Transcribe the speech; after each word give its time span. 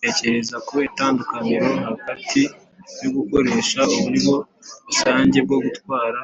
Tekereza 0.00 0.56
ku 0.66 0.72
itandukaniro 0.88 1.68
hagati 1.86 2.42
yo 3.00 3.08
gukoresha 3.16 3.80
uburyo 3.94 4.34
rusange 4.86 5.38
bwo 5.46 5.58
gutwara 5.64 6.20